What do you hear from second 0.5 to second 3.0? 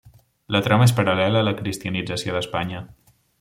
La trama és paral·lela a la cristianització d'Espanya.